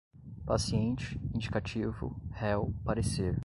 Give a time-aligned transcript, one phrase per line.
[0.47, 3.39] paciente, indicativo, réu, parecer